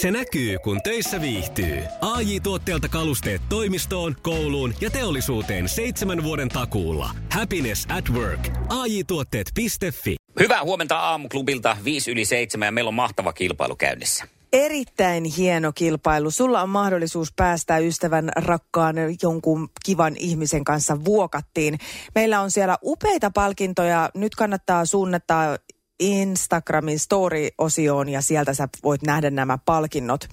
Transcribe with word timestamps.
Se 0.00 0.10
näkyy, 0.10 0.58
kun 0.58 0.82
töissä 0.82 1.20
viihtyy. 1.20 1.82
ai 2.00 2.40
tuotteelta 2.40 2.88
kalusteet 2.88 3.42
toimistoon, 3.48 4.16
kouluun 4.22 4.74
ja 4.80 4.90
teollisuuteen 4.90 5.68
seitsemän 5.68 6.24
vuoden 6.24 6.48
takuulla. 6.48 7.10
Happiness 7.32 7.86
at 7.96 8.10
work. 8.10 8.48
ai 8.68 9.04
tuotteetfi 9.06 10.16
Hyvää 10.40 10.62
huomenta 10.62 10.98
aamuklubilta 10.98 11.76
5 11.84 12.10
yli 12.10 12.24
7 12.24 12.66
ja 12.66 12.72
meillä 12.72 12.88
on 12.88 12.94
mahtava 12.94 13.32
kilpailu 13.32 13.76
käynnissä. 13.76 14.24
Erittäin 14.52 15.24
hieno 15.24 15.72
kilpailu. 15.72 16.30
Sulla 16.30 16.62
on 16.62 16.68
mahdollisuus 16.68 17.32
päästä 17.36 17.78
ystävän 17.78 18.30
rakkaan 18.36 18.96
jonkun 19.22 19.68
kivan 19.84 20.16
ihmisen 20.18 20.64
kanssa 20.64 21.04
vuokattiin. 21.04 21.78
Meillä 22.14 22.40
on 22.40 22.50
siellä 22.50 22.78
upeita 22.82 23.30
palkintoja. 23.34 24.10
Nyt 24.14 24.34
kannattaa 24.34 24.84
suunnata 24.84 25.58
Instagramin 26.00 26.98
story-osioon 26.98 28.08
ja 28.08 28.22
sieltä 28.22 28.54
sä 28.54 28.68
voit 28.82 29.02
nähdä 29.02 29.30
nämä 29.30 29.58
palkinnot. 29.64 30.28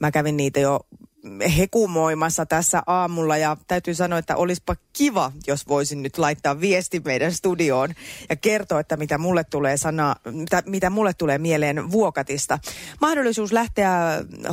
Mä 0.00 0.10
kävin 0.10 0.36
niitä 0.36 0.60
jo 0.60 0.80
hekumoimassa 1.56 2.46
tässä 2.46 2.82
aamulla 2.86 3.36
ja 3.36 3.56
täytyy 3.68 3.94
sanoa, 3.94 4.18
että 4.18 4.36
olisipa 4.36 4.76
kiva, 4.92 5.32
jos 5.46 5.68
voisin 5.68 6.02
nyt 6.02 6.18
laittaa 6.18 6.60
viesti 6.60 7.02
meidän 7.04 7.32
studioon 7.32 7.94
ja 8.28 8.36
kertoa, 8.36 8.80
että 8.80 8.96
mitä 8.96 9.18
mulle 9.18 9.44
tulee 9.44 9.76
sana, 9.76 10.16
mitä, 10.30 10.62
mitä 10.66 10.90
mulle 10.90 11.12
tulee 11.14 11.38
mieleen 11.38 11.90
Vuokatista. 11.90 12.58
Mahdollisuus 13.00 13.52
lähteä 13.52 13.90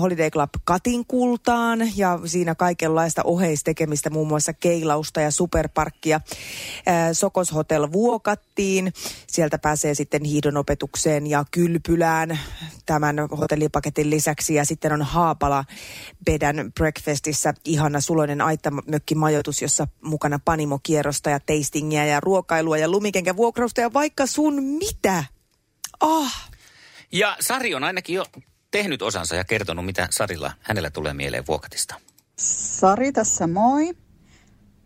Holiday 0.01 0.29
Club 0.29 0.49
Katin 0.63 1.05
kultaan 1.05 1.79
ja 1.95 2.19
siinä 2.25 2.55
kaikenlaista 2.55 3.23
oheistekemistä, 3.23 4.09
muun 4.09 4.27
muassa 4.27 4.53
keilausta 4.53 5.21
ja 5.21 5.31
superparkkia. 5.31 6.21
Sokos 7.13 7.53
Hotel 7.53 7.91
Vuokattiin, 7.91 8.93
sieltä 9.27 9.57
pääsee 9.57 9.95
sitten 9.95 10.23
hiihdonopetukseen 10.23 11.27
ja 11.27 11.45
kylpylään 11.51 12.39
tämän 12.85 13.15
hotellipaketin 13.39 14.09
lisäksi 14.09 14.53
ja 14.53 14.65
sitten 14.65 14.93
on 14.93 15.01
Haapala 15.01 15.65
Bedän 16.25 16.62
Breakfastissa 16.71 17.53
ihana 17.65 18.01
suloinen 18.01 18.41
aittamökki 18.41 19.15
majoitus, 19.15 19.61
jossa 19.61 19.87
mukana 20.01 20.39
panimokierrosta 20.45 21.29
ja 21.29 21.39
tastingia 21.39 22.05
ja 22.05 22.19
ruokailua 22.19 22.77
ja 22.77 22.89
lumikenkä 22.89 23.35
vuokrausta 23.35 23.81
ja 23.81 23.93
vaikka 23.93 24.25
sun 24.25 24.63
mitä. 24.63 25.23
Ah. 25.99 26.49
Ja 27.11 27.37
Sari 27.39 27.75
on 27.75 27.83
ainakin 27.83 28.15
jo 28.15 28.25
tehnyt 28.71 29.01
osansa 29.01 29.35
ja 29.35 29.43
kertonut, 29.43 29.85
mitä 29.85 30.07
Sarilla 30.11 30.51
hänellä 30.61 30.89
tulee 30.89 31.13
mieleen 31.13 31.47
Vuokatista. 31.47 31.95
Sari 32.39 33.11
tässä 33.11 33.47
moi. 33.47 33.93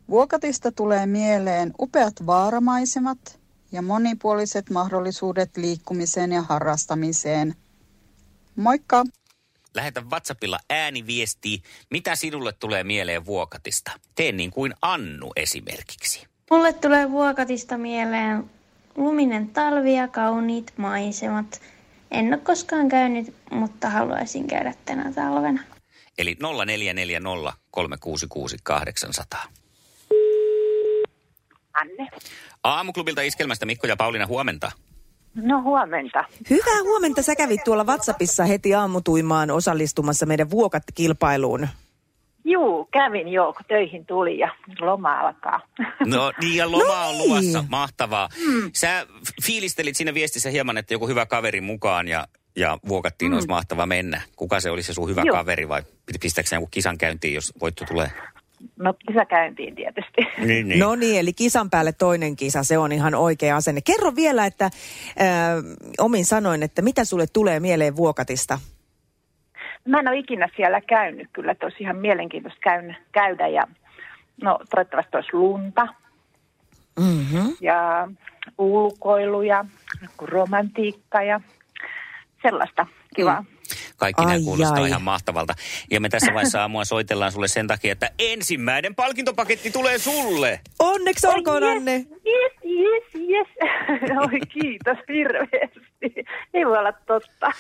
Vuokatista 0.10 0.72
tulee 0.72 1.06
mieleen 1.06 1.74
upeat 1.80 2.26
vaaramaisemat 2.26 3.40
ja 3.72 3.82
monipuoliset 3.82 4.70
mahdollisuudet 4.70 5.58
liikkumiseen 5.58 6.32
ja 6.32 6.42
harrastamiseen. 6.42 7.56
Moikka! 8.56 9.04
Lähetä 9.74 10.02
WhatsAppilla 10.02 10.60
ääniviesti, 10.70 11.64
mitä 11.90 12.16
sinulle 12.16 12.54
tulee 12.54 12.84
mieleen 12.84 13.26
Vuokatista. 13.26 13.92
Tee 14.16 14.32
niin 14.32 14.52
kuin 14.52 14.74
Annu 14.82 15.32
esimerkiksi. 15.36 16.28
Mulle 16.52 16.74
tulee 16.74 17.12
Vuokatista 17.12 17.78
mieleen 17.78 18.50
luminen 18.96 19.50
talvi 19.50 19.96
ja 19.96 20.08
kauniit 20.08 20.74
maisemat. 20.78 21.62
En 22.12 22.28
ole 22.28 22.38
koskaan 22.38 22.90
käynyt, 22.90 23.36
mutta 23.52 23.90
haluaisin 23.90 24.48
käydä 24.48 24.74
tänä 24.86 25.14
talvena. 25.14 25.62
Eli 26.18 26.38
0440 26.66 27.54
366 27.72 28.58
800. 28.64 29.44
Anne. 31.74 32.08
Aamuklubilta 32.64 33.22
iskelmästä 33.22 33.66
Mikko 33.66 33.88
ja 33.88 33.98
Pauliina 33.98 34.28
huomenta. 34.28 34.72
No 35.42 35.62
huomenta. 35.62 36.24
Hyvää 36.50 36.84
huomenta. 36.84 37.22
Sä 37.22 37.36
kävit 37.36 37.64
tuolla 37.64 37.84
WhatsAppissa 37.84 38.46
heti 38.46 38.76
aamutuimaan 38.76 39.52
osallistumassa 39.52 40.26
meidän 40.26 40.50
vuokattikilpailuun. 40.50 41.68
Juu, 42.46 42.86
kävin 42.86 43.28
joo, 43.28 43.54
kun 43.54 43.66
töihin 43.68 44.06
tuli 44.06 44.40
ja 44.40 44.56
loma 44.80 45.20
alkaa. 45.20 45.62
No 46.06 46.32
niin, 46.42 46.56
ja 46.56 46.72
loma 46.72 46.84
no 46.86 47.10
on 47.10 47.18
niin. 47.18 47.30
luvassa. 47.30 47.64
Mahtavaa. 47.70 48.30
Mm. 48.48 48.72
Sä 48.74 49.08
fiilistelit 49.44 49.96
siinä 49.96 50.14
viestissä 50.14 50.50
hieman, 50.50 50.78
että 50.78 50.94
joku 50.94 51.08
hyvä 51.08 51.26
kaveri 51.26 51.62
mukaan 51.62 52.08
ja, 52.08 52.28
ja 52.56 52.78
vuokattiin 52.88 53.32
mm. 53.32 53.34
olisi 53.34 53.48
mahtava 53.48 53.86
mennä. 53.86 54.22
Kuka 54.36 54.60
se 54.60 54.72
olisi 54.72 54.88
se 54.88 54.94
sun 54.94 55.10
hyvä 55.10 55.22
Joo. 55.26 55.36
kaveri 55.36 55.70
vai 55.70 55.84
pistäkö 56.22 56.50
joku 56.52 56.68
kisan 56.72 56.98
käyntiin, 56.98 57.34
jos 57.34 57.54
voitto 57.62 57.86
tulee? 57.86 58.12
No 58.78 58.94
kisakäyntiin 59.08 59.76
tietysti. 59.76 60.22
Niin, 60.38 60.68
niin. 60.68 60.80
No 60.80 60.96
niin, 60.96 61.20
eli 61.20 61.34
kisan 61.34 61.70
päälle 61.70 61.92
toinen 61.92 62.36
kisa, 62.36 62.64
se 62.64 62.78
on 62.78 62.92
ihan 62.92 63.16
oikea 63.16 63.56
asenne. 63.56 63.82
Kerro 63.82 64.16
vielä, 64.16 64.46
että 64.46 64.66
äh, 64.66 64.72
omin 66.00 66.26
sanoin, 66.26 66.64
että 66.64 66.82
mitä 66.82 67.06
sulle 67.06 67.28
tulee 67.28 67.60
mieleen 67.60 67.96
Vuokatista? 67.96 68.60
Mä 69.86 70.00
en 70.00 70.08
ole 70.08 70.18
ikinä 70.18 70.50
siellä 70.56 70.82
käynyt, 70.82 71.30
kyllä 71.34 71.52
että 71.52 71.66
olisi 71.66 71.84
ihan 71.84 71.98
mielenkiintoista 71.98 72.60
käyn, 72.62 72.98
käydä 73.12 73.48
ja 73.48 73.68
no 74.42 74.60
toivottavasti 74.70 75.18
olisi 75.18 75.34
lunta 75.34 75.88
mm-hmm. 77.00 77.56
ja 77.62 78.08
ulkoiluja, 78.58 79.66
romantiikka 80.22 81.22
ja 81.22 81.42
sellaista 82.42 82.88
kivaa. 83.16 83.42
Mm. 83.42 83.57
Kaikki 83.98 84.22
ai, 84.22 84.28
nämä 84.28 84.46
kuulostaa 84.46 84.84
ai. 84.84 84.90
ihan 84.90 85.02
mahtavalta. 85.02 85.54
Ja 85.92 86.02
me 86.02 86.10
tässä 86.10 86.34
vaiheessa 86.34 86.62
aamua 86.62 86.86
soitellaan 86.86 87.32
sulle 87.32 87.48
sen 87.48 87.68
takia, 87.68 87.92
että 87.92 88.10
ensimmäinen 88.20 88.96
palkintopaketti 88.96 89.72
tulee 89.72 89.98
sulle. 89.98 90.60
Onneksi 90.80 91.28
olkoon, 91.28 91.64
yes, 91.64 91.78
Anne. 91.78 91.96
Yes, 92.26 92.54
yes, 92.66 93.30
yes. 93.30 93.48
Oi 94.32 94.40
kiitos 94.40 94.98
hirveästi. 95.10 96.26
Ei 96.54 96.66
voi 96.66 96.78
olla 96.78 96.92
totta. 96.92 97.52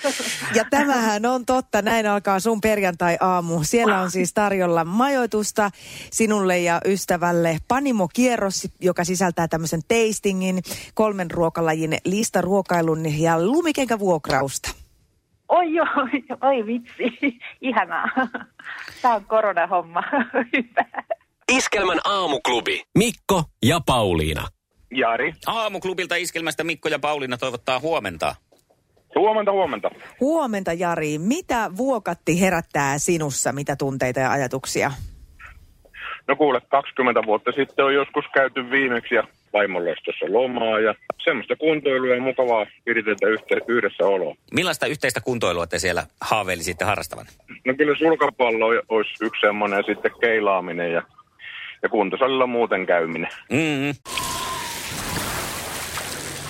Ja 0.55 0.65
tämähän 0.69 1.25
on 1.25 1.45
totta. 1.45 1.81
Näin 1.81 2.07
alkaa 2.07 2.39
sun 2.39 2.61
perjantai-aamu. 2.61 3.63
Siellä 3.63 4.01
on 4.01 4.11
siis 4.11 4.33
tarjolla 4.33 4.85
majoitusta 4.85 5.71
sinulle 6.11 6.59
ja 6.59 6.81
ystävälle. 6.85 7.57
Panimo-kierros, 7.67 8.67
joka 8.81 9.03
sisältää 9.03 9.47
tämmöisen 9.47 9.81
tastingin, 9.87 10.61
kolmen 10.93 11.31
ruokalajin 11.31 11.97
listaruokailun 12.05 13.19
ja 13.19 13.45
lumikenkävuokrausta. 13.45 14.86
Oi 15.49 15.79
oi, 15.79 16.23
oi 16.49 16.65
vitsi, 16.65 17.19
ihanaa. 17.61 18.05
Tämä 19.01 19.15
on 19.15 19.25
koronahomma. 19.25 20.03
Hyvä. 20.33 21.03
Iskelmän 21.51 21.99
aamuklubi. 22.05 22.83
Mikko 22.97 23.43
ja 23.65 23.79
Pauliina. 23.85 24.47
Jari. 24.91 25.33
Aamuklubilta 25.47 26.15
Iskelmästä 26.15 26.63
Mikko 26.63 26.89
ja 26.89 26.99
Pauliina 26.99 27.37
toivottaa 27.37 27.79
huomenta. 27.79 28.35
Huomenta, 29.15 29.51
huomenta. 29.51 29.89
Huomenta 30.19 30.73
Jari. 30.73 31.17
Mitä 31.19 31.71
vuokatti 31.77 32.41
herättää 32.41 32.97
sinussa? 32.97 33.51
Mitä 33.51 33.75
tunteita 33.75 34.19
ja 34.19 34.31
ajatuksia? 34.31 34.91
No 36.27 36.35
kuule, 36.35 36.61
20 36.61 37.21
vuotta 37.25 37.51
sitten 37.51 37.85
on 37.85 37.93
joskus 37.93 38.25
käyty 38.33 38.69
viimeksi 38.71 39.15
ja 39.15 39.23
vaimolla 39.53 39.95
tuossa 40.05 40.25
lomaa 40.33 40.79
ja 40.79 40.95
semmoista 41.23 41.55
kuntoilua 41.55 42.15
ja 42.15 42.21
mukavaa 42.21 42.65
viritetä 42.85 43.27
yhdessä 43.67 44.05
oloa. 44.05 44.35
Millaista 44.53 44.85
yhteistä 44.85 45.21
kuntoilua 45.21 45.67
te 45.67 45.79
siellä 45.79 46.03
haaveilisitte 46.21 46.85
harrastavan? 46.85 47.25
No 47.65 47.73
kyllä 47.77 47.97
sulkapallo 47.97 48.65
olisi 48.89 49.25
yksi 49.25 49.41
semmoinen 49.41 49.77
ja 49.77 49.83
sitten 49.83 50.11
keilaaminen 50.21 50.91
ja, 50.91 51.03
ja 51.83 51.89
kuntosalilla 51.89 52.47
muuten 52.47 52.85
käyminen. 52.85 53.29
Mm-hmm. 53.51 53.93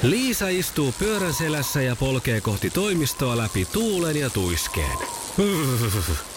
Liisa 0.03 0.47
istuu 0.47 0.93
pyörän 0.99 1.33
selässä 1.33 1.81
ja 1.81 1.95
polkee 1.95 2.41
kohti 2.41 2.69
toimistoa 2.69 3.37
läpi 3.37 3.67
tuulen 3.73 4.19
ja 4.19 4.29
tuiskeen. 4.29 4.97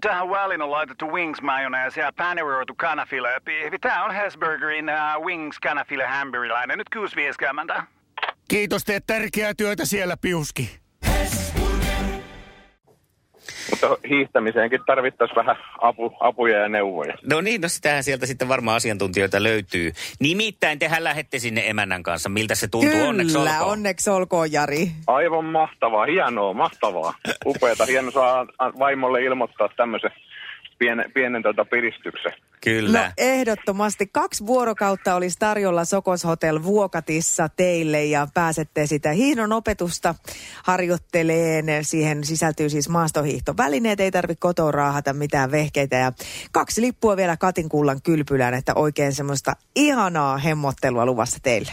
Tähän 0.00 0.30
väliin 0.30 0.62
on 0.62 0.70
laitettu 0.70 1.12
wings 1.12 1.42
mayonnaise 1.42 2.00
ja 2.00 2.12
paneroitu 2.16 2.74
kanafila. 2.74 3.28
Tämä 3.80 4.04
on 4.04 4.14
Hesburgerin 4.14 4.86
uh, 4.90 5.24
wings 5.24 5.58
kanafila 5.60 6.06
hamburilainen. 6.08 6.78
Nyt 6.78 6.90
6.50. 7.76 7.82
Kiitos, 8.48 8.84
teet 8.84 9.06
tärkeää 9.06 9.54
työtä 9.54 9.84
siellä, 9.84 10.16
Piuski. 10.16 10.83
Mutta 13.74 14.08
hiihtämiseenkin 14.08 14.80
tarvittaisiin 14.86 15.36
vähän 15.36 15.56
apu, 15.80 16.16
apuja 16.20 16.58
ja 16.58 16.68
neuvoja. 16.68 17.14
No 17.30 17.40
niin, 17.40 17.60
no 17.60 17.68
sitähän 17.68 18.04
sieltä 18.04 18.26
sitten 18.26 18.48
varmaan 18.48 18.76
asiantuntijoita 18.76 19.42
löytyy. 19.42 19.92
Nimittäin 20.20 20.78
tehän 20.78 21.04
lähette 21.04 21.38
sinne 21.38 21.62
emännän 21.68 22.02
kanssa. 22.02 22.28
Miltä 22.28 22.54
se 22.54 22.68
tuntuu? 22.68 22.90
Kyllä, 22.90 23.08
onneksi 23.08 23.38
olkoon. 23.38 23.60
onneksi 23.60 24.10
olkoon, 24.10 24.52
Jari. 24.52 24.90
Aivan 25.06 25.44
mahtavaa, 25.44 26.06
hienoa, 26.06 26.52
mahtavaa. 26.52 27.14
Upeata, 27.46 27.86
hieno 27.86 28.10
saa 28.10 28.46
vaimolle 28.78 29.22
ilmoittaa 29.22 29.68
tämmöisen 29.76 30.10
pienen, 30.78 31.12
pienen 31.12 31.42
tota 31.42 31.64
piristyksen. 31.64 32.32
Kyllä. 32.64 33.02
No 33.02 33.12
ehdottomasti. 33.18 34.06
Kaksi 34.12 34.46
vuorokautta 34.46 35.14
olisi 35.14 35.38
tarjolla 35.38 35.84
Sokos 35.84 36.24
Hotel 36.24 36.62
Vuokatissa 36.62 37.48
teille 37.48 38.04
ja 38.04 38.28
pääsette 38.34 38.86
sitä 38.86 39.12
hiihdon 39.12 39.52
opetusta 39.52 40.14
harjoitteleen. 40.64 41.64
Siihen 41.82 42.24
sisältyy 42.24 42.68
siis 42.68 42.88
maastohiihtovälineet, 42.88 44.00
ei 44.00 44.10
tarvitse 44.10 44.40
kotoa 44.40 44.72
raahata 44.72 45.12
mitään 45.12 45.50
vehkeitä 45.50 45.96
ja 45.96 46.12
kaksi 46.52 46.80
lippua 46.80 47.16
vielä 47.16 47.36
Katinkullan 47.36 48.02
kylpylään, 48.02 48.54
että 48.54 48.72
oikein 48.74 49.12
semmoista 49.12 49.52
ihanaa 49.76 50.38
hemmottelua 50.38 51.06
luvassa 51.06 51.38
teille. 51.42 51.72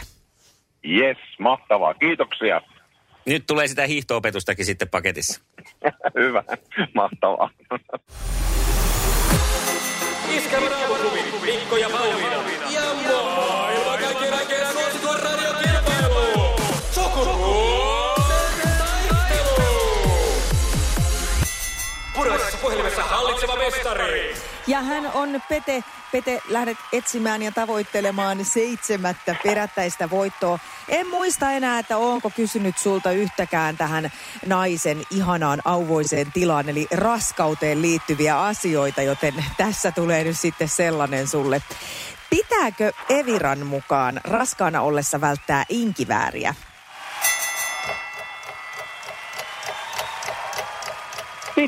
Yes, 0.88 1.18
mahtavaa. 1.38 1.94
Kiitoksia. 1.94 2.60
Nyt 3.26 3.46
tulee 3.46 3.66
sitä 3.66 3.86
hiihto-opetustakin 3.86 4.64
sitten 4.64 4.88
paketissa. 4.88 5.42
Hyvä, 6.18 6.44
mahtavaa. 6.94 7.50
Iskelmän 10.36 10.72
aamuklubi, 10.72 11.22
Mikko 11.40 11.76
ja 11.76 11.90
Pauliina. 11.90 12.36
Ja 12.70 12.82
maailman 12.94 13.98
kaikkien 13.98 14.34
aikeen 14.34 14.72
suosituen 14.72 15.20
radiokilpailu. 15.20 16.56
Sukupuolten 16.90 18.68
taistelu. 18.78 19.72
Puraisessa 22.14 22.58
puhelimessa 22.62 23.02
hallitseva 23.02 23.56
mestari. 23.56 24.34
Ja 24.66 24.80
hän 24.82 25.10
on 25.14 25.42
Pete. 25.48 25.84
Pete, 26.12 26.42
lähdet 26.48 26.76
etsimään 26.92 27.42
ja 27.42 27.52
tavoittelemaan 27.52 28.44
seitsemättä 28.44 29.36
perättäistä 29.44 30.10
voittoa. 30.10 30.58
En 30.88 31.06
muista 31.08 31.50
enää, 31.50 31.78
että 31.78 31.96
onko 31.96 32.30
kysynyt 32.30 32.78
sulta 32.78 33.12
yhtäkään 33.12 33.76
tähän 33.76 34.12
naisen 34.46 35.02
ihanaan 35.10 35.60
auvoiseen 35.64 36.32
tilaan, 36.32 36.68
eli 36.68 36.86
raskauteen 36.90 37.82
liittyviä 37.82 38.40
asioita, 38.40 39.02
joten 39.02 39.44
tässä 39.56 39.92
tulee 39.92 40.24
nyt 40.24 40.38
sitten 40.38 40.68
sellainen 40.68 41.28
sulle. 41.28 41.62
Pitääkö 42.30 42.92
Eviran 43.08 43.66
mukaan 43.66 44.20
raskaana 44.24 44.82
ollessa 44.82 45.20
välttää 45.20 45.64
inkivääriä? 45.68 46.54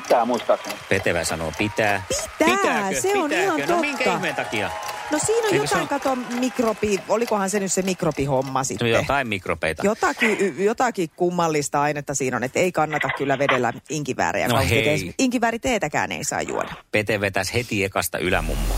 Pitää 0.02 0.25
muistaakseni. 0.25 0.76
Petevä 0.88 1.25
sanoo 1.25 1.52
pitää. 1.58 2.02
Pitää, 2.38 2.56
Pitääkö? 2.56 3.00
se 3.00 3.12
on 3.19 3.31
Pitääkö? 3.31 3.44
ihan 3.44 3.69
No 3.69 3.81
minkä 3.81 4.05
totta. 4.05 4.14
ihmeen 4.17 4.35
takia? 4.35 4.70
No 5.11 5.19
siinä 5.19 5.38
on 5.49 5.55
Eikö 5.55 5.56
jotain, 5.64 5.82
on- 5.82 5.88
kato, 5.88 6.17
mikrobi, 6.17 7.00
olikohan 7.08 7.50
se 7.50 7.61
nyt 7.61 7.73
se 7.73 7.82
mikrobihomma 7.82 8.61
No 8.61 8.64
sitten? 8.64 8.91
jotain 8.91 9.29
mikrobeita. 9.29 9.82
Jotakin, 9.87 10.64
jotakin 10.64 11.11
kummallista 11.17 11.82
ainetta 11.82 12.14
siinä 12.14 12.37
on, 12.37 12.44
että 12.44 12.58
ei 12.58 12.73
kannata 12.73 13.08
kyllä 13.19 13.38
vedellä 13.38 13.73
inkiväärejä. 13.91 14.49
No 14.49 14.58
hei. 14.70 15.14
Inkivääriteetäkään 15.19 16.12
ei 16.12 16.25
saa 16.25 16.43
juoda. 16.43 16.75
Pete 16.93 17.20
vetäisi 17.20 17.55
heti 17.55 17.85
ekasta 17.85 18.19
ylämummoa. 18.19 18.76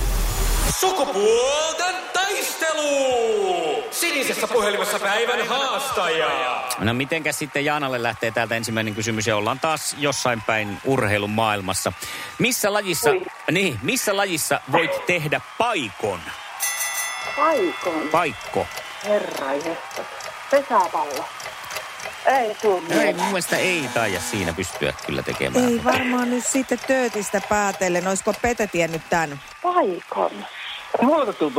Sukupuolten 0.80 1.94
taistelu. 2.12 3.65
Sinisessä 4.00 4.46
puhelimessa 4.46 4.98
päivän 4.98 5.48
haastaja. 5.48 6.64
No 6.78 6.94
mitenkäs 6.94 7.38
sitten 7.38 7.64
Jaanalle 7.64 8.02
lähtee 8.02 8.30
täältä 8.30 8.56
ensimmäinen 8.56 8.94
kysymys 8.94 9.26
ja 9.26 9.36
ollaan 9.36 9.60
taas 9.60 9.96
jossain 9.98 10.42
päin 10.46 10.78
urheilun 10.84 11.30
maailmassa. 11.30 11.92
Missä 12.38 12.72
lajissa, 12.72 13.10
niin, 13.50 13.78
missä 13.82 14.16
lajissa 14.16 14.60
voit 14.72 15.06
tehdä 15.06 15.40
paikon? 15.58 16.20
Paikon. 17.36 18.08
Paikko. 18.12 18.66
Herra. 19.04 19.46
Pesäpallo. 20.50 21.24
Ei 22.26 22.56
tuu 22.62 22.82
Ei, 22.90 23.14
mun 23.14 23.26
mielestä 23.26 23.56
ei 23.56 23.88
taida 23.94 24.20
siinä 24.20 24.52
pystyä 24.52 24.92
kyllä 25.06 25.22
tekemään. 25.22 25.64
Ei 25.64 25.84
varmaan 25.84 26.30
nyt 26.30 26.46
sitten 26.46 26.78
töötistä 26.86 27.40
päätellen. 27.48 28.08
Olisiko 28.08 28.34
Pete 28.42 28.66
tiennyt 28.66 29.02
tämän? 29.10 29.40
Paikon. 29.62 30.30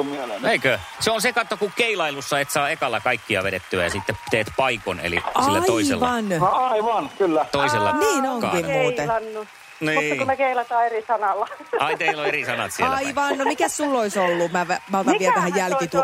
Mieleen. 0.03 0.45
Eikö? 0.45 0.79
Se 0.99 1.11
on 1.11 1.21
se 1.21 1.33
katto, 1.33 1.57
kun 1.57 1.71
keilailussa 1.75 2.39
et 2.39 2.49
saa 2.49 2.69
ekalla 2.69 2.99
kaikkia 2.99 3.43
vedettyä 3.43 3.83
ja 3.83 3.89
sitten 3.89 4.17
teet 4.31 4.47
paikon, 4.57 4.99
eli 4.99 5.23
sillä 5.45 5.61
toisella. 5.61 6.11
Aivan. 6.13 6.53
Aivan, 6.53 7.09
kyllä. 7.17 7.45
Toisella 7.51 7.91
Niin 7.93 8.25
onkin 8.25 8.65
muuten. 8.65 8.95
Keilannut. 8.95 9.47
Niin. 9.79 10.03
Mutta 10.03 10.15
kun 10.17 10.27
me 10.27 10.35
keilataan 10.35 10.85
eri 10.85 11.05
sanalla. 11.07 11.47
Ai, 11.79 11.97
teillä 11.97 12.21
on 12.21 12.27
eri 12.27 12.45
sanat 12.45 12.71
siellä. 12.71 12.95
Aivan. 12.95 13.37
No 13.37 13.45
mikä 13.45 13.69
sulla 13.69 13.99
olisi 13.99 14.19
ollut? 14.19 14.51
Mä, 14.51 14.65
mä 14.65 14.99
otan 14.99 15.05
vielä 15.05 15.13
Mikähän 15.19 15.35
vähän 15.35 15.53
se 15.53 15.59
jälkitu... 15.59 15.97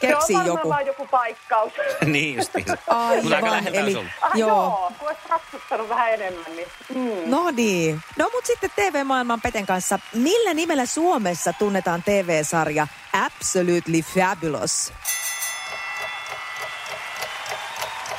Keksi 0.00 0.26
se 0.26 0.38
on 0.38 0.46
joku. 0.46 0.74
joku 0.86 1.06
paikkaus. 1.06 1.72
niin 2.04 2.36
justiin. 2.36 2.64
Mutta 2.68 3.36
aika 3.36 3.50
Aivan. 3.50 3.74
Eli. 3.74 3.96
Ah, 4.22 4.30
joo. 4.34 4.48
joo. 4.48 4.92
Kun 4.98 5.08
olisi 5.08 5.20
ratsuttanut 5.28 5.88
vähän 5.88 6.14
enemmän, 6.14 6.56
niin... 6.56 6.68
Mm. 6.94 7.30
No 7.30 7.50
niin. 7.50 8.00
No 8.18 8.30
mut 8.32 8.46
sitten 8.46 8.70
TV-maailman 8.76 9.40
Peten 9.40 9.66
kanssa. 9.66 9.98
Millä 10.14 10.54
nimellä 10.54 10.86
Suomessa 10.86 11.52
tunnetaan 11.52 12.02
TV-sarja 12.02 12.86
Absolutely 13.12 14.02
Fabulous? 14.02 14.92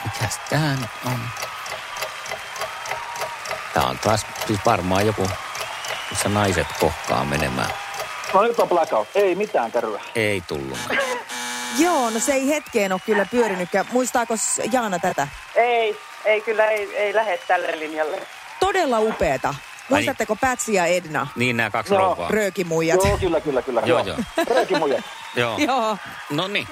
Mikäs 0.06 0.40
tää 0.50 0.76
nyt 0.76 0.90
on? 1.06 1.47
Tää 3.78 3.86
on 3.86 4.00
taas 4.00 4.26
siis 4.48 4.60
varmaan 4.66 5.06
joku, 5.06 5.30
missä 6.10 6.30
naiset 6.30 6.68
kohkaa 6.80 7.26
menemään. 7.26 7.70
No 8.34 8.42
nyt 8.42 8.60
on 8.60 8.70
blackout. 8.70 9.08
Ei 9.16 9.36
mitään 9.36 9.72
kärryä. 9.72 10.02
Ei 10.16 10.42
tullut. 10.48 10.78
Joo, 11.80 12.10
no 12.10 12.20
se 12.20 12.34
ei 12.34 12.48
hetkeen 12.48 12.92
ole 12.92 13.02
kyllä 13.06 13.26
pyörinytkään. 13.32 13.86
Muistaako 13.92 14.34
Jaana 14.72 15.00
tätä? 15.00 15.28
Ei, 15.56 15.98
ei 16.26 16.42
kyllä 16.42 16.66
ei, 16.66 16.96
ei 16.96 17.16
lähde 17.16 17.40
tälle 17.48 17.80
linjalle. 17.80 18.22
Todella 18.60 19.00
upeeta. 19.00 19.56
Muistatteko 19.90 20.36
Pätsi 20.36 20.74
ja 20.74 20.86
Edna? 20.86 21.28
Niin 21.36 21.58
nämä 21.58 21.70
kaksi 21.70 21.94
Joo. 21.94 22.02
rouvaa. 22.02 22.30
Röökimuijat. 22.32 23.00
Joo, 23.06 23.18
kyllä, 23.18 23.42
kyllä, 23.42 23.62
kyllä. 23.62 23.82
Joo, 23.86 24.04
joo. 24.06 24.18
Röökimuja. 24.50 25.02
Joo. 25.36 25.58
Joo. 25.68 25.98
No 26.30 26.48
niin. 26.48 26.68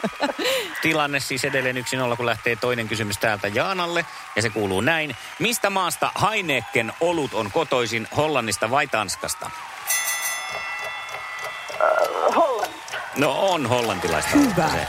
Tilanne 0.81 1.19
siis 1.19 1.46
edelleen 1.46 1.78
yksin 1.78 2.02
olla, 2.02 2.16
kun 2.16 2.25
lähtee 2.25 2.56
toinen 2.56 2.88
kysymys 2.88 3.18
täältä 3.18 3.48
Jaanalle. 3.48 4.06
Ja 4.36 4.42
se 4.42 4.50
kuuluu 4.50 4.81
näin. 4.81 5.16
Mistä 5.40 5.69
maasta 5.69 6.12
Heineken 6.22 6.94
olut 7.00 7.34
on 7.34 7.52
kotoisin, 7.52 8.07
Hollannista 8.18 8.72
vai 8.72 8.88
Tanskasta? 8.88 9.52
Hollannista. 12.36 12.98
No 13.18 13.50
on 13.52 13.66
hollantilaista. 13.66 14.38
Hyvä. 14.38 14.69
se. 14.69 14.88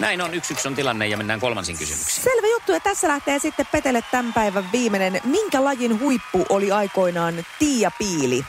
Näin 0.00 0.20
on, 0.20 0.34
yksi 0.34 0.52
yksi 0.54 0.68
on 0.68 0.74
tilanne 0.74 1.06
ja 1.06 1.16
mennään 1.16 1.40
kolmansiin 1.40 1.78
kysymyksiin. 1.78 2.24
Selvä 2.24 2.46
juttu 2.46 2.72
ja 2.72 2.80
tässä 2.80 3.08
lähtee 3.08 3.38
sitten 3.38 3.66
Petelle 3.72 4.04
tämän 4.10 4.32
päivän 4.32 4.72
viimeinen. 4.72 5.20
Minkä 5.24 5.64
lajin 5.64 6.00
huippu 6.00 6.46
oli 6.48 6.72
aikoinaan 6.72 7.46
Tiia 7.58 7.90
Piili? 7.98 8.44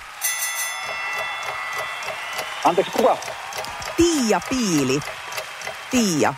Anteeksi, 2.64 2.92
kuka? 2.92 3.18
Tiia 3.98 4.42
Piili. 4.50 5.00
Tiia 5.92 6.34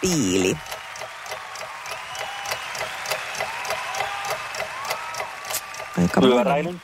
Piili. 0.00 0.56
Aika. 5.98 6.20
Pyöräilyn. 6.20 6.82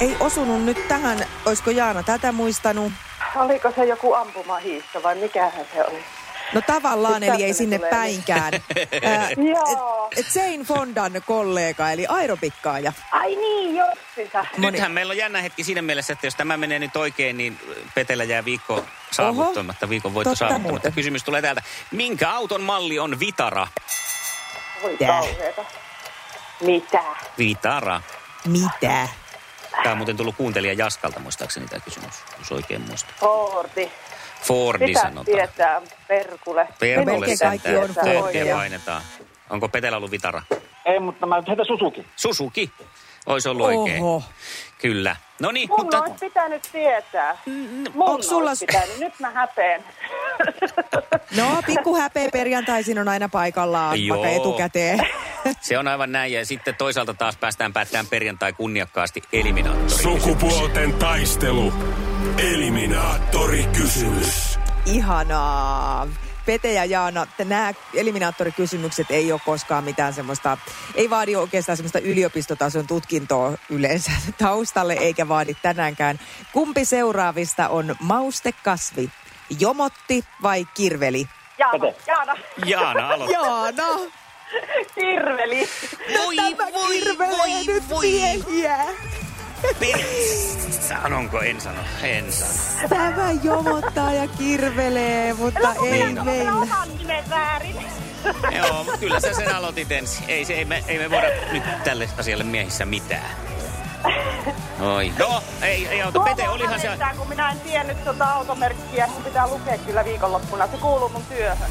Ei 0.00 0.16
osunut 0.20 0.64
nyt 0.64 0.88
tähän. 0.88 1.18
Olisiko 1.46 1.70
Jaana 1.70 2.02
tätä 2.02 2.32
muistanut? 2.32 2.92
Oliko 3.36 3.72
se 3.76 3.84
joku 3.84 4.14
ampumahiihto 4.14 5.02
vai 5.02 5.14
mikähän 5.14 5.66
se 5.74 5.84
oli? 5.84 6.04
No 6.52 6.60
tavallaan, 6.66 7.22
eli 7.22 7.44
ei 7.44 7.54
sinne 7.54 7.76
tulee 7.78 7.90
päinkään. 7.90 8.52
Ää, 9.02 9.28
Joo. 9.30 10.08
et- 10.16 10.26
Jane 10.34 10.64
Fondan 10.64 11.12
kollega, 11.26 11.90
eli 11.90 12.06
aerobikkaaja. 12.08 12.92
Ai 13.12 13.36
niin, 13.36 13.76
justiinsa. 13.76 14.44
Nythän 14.58 14.92
meillä 14.92 15.10
on 15.10 15.16
jännä 15.16 15.40
hetki 15.42 15.64
siinä 15.64 15.82
mielessä, 15.82 16.12
että 16.12 16.26
jos 16.26 16.34
tämä 16.34 16.56
menee 16.56 16.78
nyt 16.78 16.96
oikein, 16.96 17.36
niin 17.36 17.60
Petellä 17.94 18.24
jää 18.24 18.44
viikko 18.44 18.84
saavuttamatta, 19.10 19.88
viikon 19.88 20.14
voitto 20.14 20.30
totta 20.30 20.38
saavuttamatta. 20.38 20.70
muuten. 20.72 20.92
Kysymys 20.92 21.24
tulee 21.24 21.42
täältä. 21.42 21.62
Minkä 21.90 22.30
auton 22.30 22.62
malli 22.62 22.98
on 22.98 23.20
Vitara? 23.20 23.68
Voi. 24.82 24.96
Mitä? 26.60 27.02
Vitara. 27.38 28.00
Mitä? 28.46 29.08
Tämä 29.82 29.90
on 29.92 29.96
muuten 29.98 30.16
tullut 30.16 30.36
kuuntelija 30.36 30.72
Jaskalta 30.72 31.20
muistaakseni 31.20 31.66
tämä 31.68 31.80
kysymys, 31.80 32.14
jos 32.38 32.52
oikein 32.52 32.80
muistan. 32.80 33.14
Fordi. 33.20 33.92
Fordi 34.46 34.86
Mitä 34.86 35.00
sanotaan. 35.00 35.24
tietää? 35.26 35.82
Perkule. 36.08 36.68
Kaikki 36.78 37.36
sentään. 37.36 37.76
on 37.76 38.54
painetaan. 38.56 39.02
Onko 39.50 39.68
Petellä 39.68 39.96
ollut 39.96 40.10
Vitara? 40.10 40.42
Ei, 40.84 41.00
mutta 41.00 41.26
mä 41.26 41.42
heitä 41.48 41.64
Susuki. 41.64 42.06
Susuki. 42.16 42.70
Olisi 43.26 43.48
ollut 43.48 43.66
oikein. 43.66 44.02
Oho. 44.02 44.22
Kyllä. 44.78 45.16
No 45.40 45.50
niin, 45.50 45.68
Mun 45.68 45.80
mutta 45.80 46.00
olisi 46.00 46.14
pitänyt 46.20 46.68
tietää. 46.72 47.36
Mun 47.94 48.08
onks 48.10 48.28
sulla- 48.28 48.50
olisi 48.50 48.66
pitänyt. 48.66 48.98
Nyt 48.98 49.12
mä 49.20 49.30
häpeen. 49.30 49.84
No, 51.36 51.62
pikku 51.66 51.96
häpeä 51.96 52.28
perjantaisin 52.32 52.98
on 52.98 53.08
aina 53.08 53.28
paikallaan, 53.28 54.06
Joo. 54.06 54.18
vaikka 54.22 54.36
etukäteen. 54.40 55.00
se 55.60 55.78
on 55.78 55.88
aivan 55.88 56.12
näin. 56.12 56.32
Ja 56.32 56.46
sitten 56.46 56.74
toisaalta 56.74 57.14
taas 57.14 57.36
päästään 57.36 57.72
päättämään 57.72 58.06
perjantai 58.06 58.52
kunniakkaasti 58.52 59.22
eliminaattori. 59.32 60.02
Sukupuolten 60.02 60.92
taistelu. 60.94 61.72
Eliminaattori 62.38 63.64
kysymys. 63.76 64.58
Ihanaa. 64.86 66.08
Pete 66.46 66.72
ja 66.72 66.84
Jaana, 66.84 67.26
nämä 67.44 67.72
eliminaattorikysymykset 67.94 69.10
ei 69.10 69.32
ole 69.32 69.40
koskaan 69.44 69.84
mitään 69.84 70.12
semmoista, 70.12 70.58
ei 70.94 71.10
vaadi 71.10 71.36
oikeastaan 71.36 71.76
semmoista 71.76 71.98
yliopistotason 71.98 72.86
tutkintoa 72.86 73.52
yleensä 73.70 74.10
taustalle, 74.38 74.92
eikä 74.92 75.28
vaadi 75.28 75.56
tänäänkään. 75.62 76.20
Kumpi 76.52 76.84
seuraavista 76.84 77.68
on 77.68 77.96
maustekasvi? 78.00 79.10
Jomotti 79.60 80.24
vai 80.42 80.66
kirveli? 80.74 81.26
Jaana, 81.58 81.92
Jaana. 82.06 82.34
Jaana 82.66 83.08
aloittaa. 83.08 83.42
Jaana! 83.42 83.82
Kirveli. 84.94 85.68
Voi, 86.18 86.36
voi, 86.72 87.00
Kirvelee 87.00 87.64
nyt 87.66 87.84
miehiä. 88.00 88.76
Sanonko? 90.88 91.40
En 91.40 91.60
sano. 91.60 91.80
En 92.02 92.32
sano. 92.32 92.88
Tämä 92.88 93.32
jomottaa 93.42 94.12
ja 94.12 94.28
kirvelee, 94.28 95.34
mutta 95.34 95.74
ei 95.84 95.92
Niin 95.92 96.24
meillä. 96.24 96.66
Nimen 96.98 97.30
väärin. 97.30 97.76
Joo, 98.56 98.84
mutta 98.84 98.98
kyllä 98.98 99.20
sä 99.20 99.32
sen 99.34 99.54
aloitit 99.54 99.92
ensin. 99.92 100.24
Ei, 100.28 100.44
se, 100.44 100.54
ei, 100.54 100.64
me, 100.64 100.84
ei 100.88 100.98
me 100.98 101.10
voida 101.10 101.28
nyt 101.52 101.62
tälle 101.84 102.08
asialle 102.18 102.44
miehissä 102.44 102.84
mitään. 102.84 103.30
Oi. 104.80 105.12
No, 105.18 105.42
ei, 105.62 105.86
ei 105.86 106.02
auta. 106.02 106.20
Pete, 106.20 106.48
olihan 106.48 106.80
se... 106.80 106.90
Mitään, 106.90 107.16
kun 107.16 107.28
minä 107.28 107.50
en 107.50 107.60
tiennyt 107.60 108.04
tuota 108.04 108.24
automerkkiä. 108.24 109.06
Mun 109.06 109.24
pitää 109.24 109.48
lukea 109.48 109.78
kyllä 109.78 110.04
viikonloppuna. 110.04 110.66
Se 110.66 110.76
kuuluu 110.76 111.08
mun 111.08 111.22
työhön. 111.24 111.70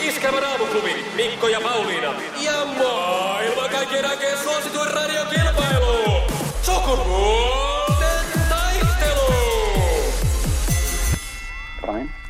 Iskävä 0.00 0.40
raamuklubi, 0.40 1.06
Mikko 1.16 1.48
ja 1.48 1.60
Pauliina. 1.60 2.14
Ja 2.40 2.64
maailman 2.78 3.70
kaikkien 3.70 4.10
aikeen 4.10 4.38
suosituen 4.38 4.90
radiokilpailu. 4.90 5.87
Sukupuolten 6.88 7.47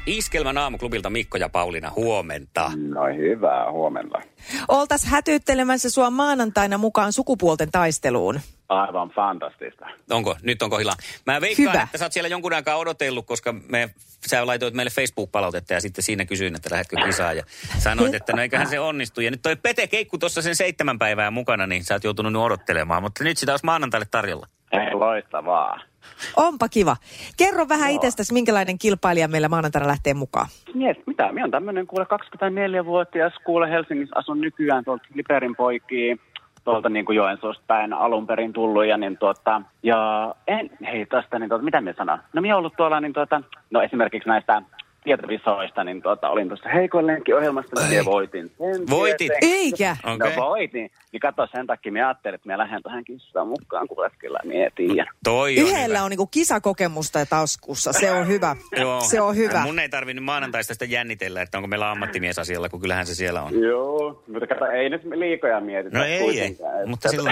Iskelmän 0.08 0.58
aamuklubilta 0.58 1.10
Mikko 1.10 1.38
ja 1.38 1.48
Pauliina, 1.48 1.92
huomenta. 1.96 2.72
No 2.76 3.00
hyvää 3.16 3.72
huomenta. 3.72 4.18
Oltas 4.68 5.04
hätyyttelemässä 5.04 5.90
sua 5.90 6.10
maanantaina 6.10 6.78
mukaan 6.78 7.12
sukupuolten 7.12 7.70
taisteluun. 7.70 8.40
Aivan 8.68 9.08
fantastista. 9.10 9.86
Onko? 10.10 10.36
Nyt 10.42 10.62
onko 10.62 10.78
hilaa? 10.78 10.94
Mä 11.26 11.40
veikkaan, 11.40 11.72
Hyvä. 11.72 11.82
että 11.82 11.98
sä 11.98 12.04
oot 12.04 12.12
siellä 12.12 12.28
jonkun 12.28 12.52
aikaa 12.52 12.76
odotellut, 12.76 13.26
koska 13.26 13.52
me, 13.68 13.90
sä 14.26 14.46
laitoit 14.46 14.74
meille 14.74 14.90
Facebook-palautetta 14.90 15.72
ja 15.72 15.80
sitten 15.80 16.04
siinä 16.04 16.24
kysyin, 16.24 16.54
että 16.56 16.68
lähdetkö 16.72 16.96
kisaan 17.04 17.36
ja 17.36 17.44
sanoit, 17.78 18.14
että 18.14 18.32
no 18.32 18.42
eiköhän 18.42 18.66
se 18.68 18.80
onnistu. 18.80 19.20
Ja 19.20 19.30
nyt 19.30 19.42
toi 19.42 19.56
Pete 19.56 19.86
Keikku 19.86 20.18
tuossa 20.18 20.42
sen 20.42 20.56
seitsemän 20.56 20.98
päivää 20.98 21.30
mukana, 21.30 21.66
niin 21.66 21.84
sä 21.84 21.94
oot 21.94 22.04
joutunut 22.04 22.32
nyt 22.32 22.42
odottelemaan, 22.42 23.02
mutta 23.02 23.24
nyt 23.24 23.38
sitä 23.38 23.52
olisi 23.52 23.64
maanantaille 23.64 24.06
tarjolla. 24.10 24.46
Ei, 24.72 24.94
loistavaa. 24.94 25.80
Onpa 26.36 26.68
kiva. 26.68 26.96
Kerro 27.36 27.68
vähän 27.68 27.90
itsestäsi, 27.90 28.32
minkälainen 28.32 28.78
kilpailija 28.78 29.28
meillä 29.28 29.48
maanantaina 29.48 29.88
lähtee 29.88 30.14
mukaan. 30.14 30.46
Mies, 30.74 30.96
mitä? 31.06 31.32
Minä 31.32 31.44
on 31.44 31.50
tämmöinen 31.50 31.86
kuule 31.86 32.04
24-vuotias, 32.04 33.32
kuule 33.44 33.70
Helsingissä 33.70 34.16
asun 34.18 34.40
nykyään 34.40 34.84
tuolta 34.84 35.04
Liperin 35.14 35.56
poikia, 35.56 36.16
tuolta 36.64 36.88
niin 36.88 37.04
kuin 37.04 37.16
Joensuusta 37.16 37.64
päin 37.66 37.92
alun 37.92 38.26
perin 38.26 38.52
tullut. 38.52 38.86
Ja, 38.86 38.96
niin 38.96 39.18
tuota, 39.18 39.62
ja 39.82 40.34
en, 40.46 40.70
hei 40.86 41.06
tästä, 41.06 41.38
niin 41.38 41.48
tuota, 41.48 41.64
mitä 41.64 41.80
minä 41.80 41.94
sanon? 41.96 42.18
No 42.32 42.42
minä 42.42 42.54
olen 42.54 42.58
ollut 42.58 42.76
tuolla, 42.76 43.00
niin 43.00 43.12
tuota, 43.12 43.42
no 43.70 43.82
esimerkiksi 43.82 44.28
näistä 44.28 44.62
tietovisoista, 45.08 45.84
niin 45.84 46.02
tuota, 46.02 46.28
olin 46.28 46.48
tuossa 46.48 46.68
heikoin 46.68 47.06
ohjelmasta, 47.36 47.80
niin 47.80 47.90
minä 47.90 48.04
voitin 48.04 48.48
sen. 48.58 48.90
Voitit? 48.90 49.18
tietenkin. 49.18 49.50
Eikä. 49.54 49.96
Okei. 50.04 50.36
No 50.36 50.42
voitin. 50.42 50.90
Niin 51.12 51.20
katso 51.20 51.46
sen 51.52 51.66
takia, 51.66 51.92
minä 51.92 52.06
ajattelin, 52.08 52.34
että 52.34 52.46
minä 52.46 52.58
lähden 52.58 52.82
tähän 52.82 53.04
kissaan 53.04 53.48
mukaan, 53.48 53.88
kun 53.88 53.96
kyllä 54.18 54.38
minä 54.44 54.70
tiedän. 54.74 55.06
Toi 55.24 55.58
on 55.58 55.68
Yhdellä 55.68 55.86
hyvä. 55.98 56.02
on 56.04 56.10
niinku 56.10 56.26
kisakokemusta 56.26 57.26
taskussa. 57.26 57.92
Se 57.92 58.12
on 58.12 58.28
hyvä. 58.28 58.56
Joo. 58.76 59.00
Se 59.00 59.20
on 59.20 59.36
hyvä. 59.36 59.60
Mun 59.62 59.78
ei 59.78 59.88
tarvinnut 59.88 60.24
maanantaista 60.24 60.72
sitä 60.74 60.84
jännitellä, 60.84 61.42
että 61.42 61.58
onko 61.58 61.68
meillä 61.68 61.90
ammattimies 61.90 62.38
asialla, 62.38 62.68
kun 62.68 62.80
kyllähän 62.80 63.06
se 63.06 63.14
siellä 63.14 63.42
on. 63.42 63.60
Joo, 63.60 64.22
mutta 64.32 64.46
kato, 64.46 64.64
ei 64.64 64.90
nyt 64.90 65.02
liikoja 65.04 65.60
mietitä. 65.60 65.98
No 65.98 66.04
ei, 66.04 66.40
ei. 66.40 66.56
Mutta 66.86 67.08
kato. 67.08 67.22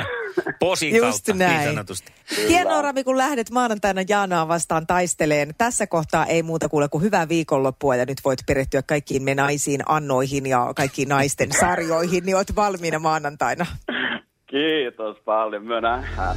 Posin 0.58 0.96
Just 0.96 1.24
kautta 1.26 1.34
näin. 1.44 1.58
niin 1.58 1.70
sanotusti. 1.70 2.12
Hienoa, 2.48 2.82
Rami, 2.82 3.04
kun 3.04 3.18
lähdet 3.18 3.50
maanantaina 3.50 4.00
Jaanaa 4.08 4.48
vastaan 4.48 4.86
taisteleen. 4.86 5.54
Tässä 5.58 5.86
kohtaa 5.86 6.26
ei 6.26 6.42
muuta 6.42 6.68
kuule 6.68 6.88
kuin 6.88 7.02
hyvää 7.02 7.28
viikonloppua 7.28 7.96
ja 7.96 8.04
nyt 8.06 8.18
voit 8.24 8.38
perehtyä 8.46 8.82
kaikkiin 8.82 9.22
me 9.22 9.34
naisiin, 9.34 9.80
annoihin 9.86 10.46
ja 10.46 10.72
kaikkiin 10.76 11.08
naisten 11.08 11.52
sarjoihin, 11.60 12.24
niin 12.24 12.36
oot 12.36 12.56
valmiina 12.56 12.98
maanantaina. 12.98 13.66
Kiitos 14.46 15.16
paljon, 15.24 15.64
myö 15.64 15.80
nähdään. 15.80 16.36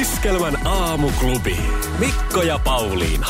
Iskelmän 0.00 0.66
aamuklubi. 0.66 1.56
Mikko 1.98 2.42
ja 2.42 2.58
Pauliina. 2.64 3.26